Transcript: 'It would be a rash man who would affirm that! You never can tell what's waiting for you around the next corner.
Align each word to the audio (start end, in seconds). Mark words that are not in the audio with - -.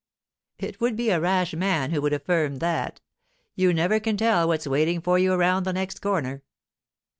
'It 0.57 0.81
would 0.81 0.95
be 0.95 1.11
a 1.11 1.19
rash 1.19 1.53
man 1.53 1.91
who 1.91 2.01
would 2.01 2.11
affirm 2.11 2.55
that! 2.55 2.99
You 3.53 3.71
never 3.71 3.99
can 3.99 4.17
tell 4.17 4.47
what's 4.47 4.65
waiting 4.65 4.99
for 4.99 5.19
you 5.19 5.31
around 5.31 5.61
the 5.63 5.73
next 5.73 6.01
corner. 6.01 6.41